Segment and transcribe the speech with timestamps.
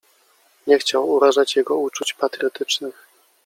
[0.67, 3.07] Nie chciał urażać jego uczuć patriotycznych.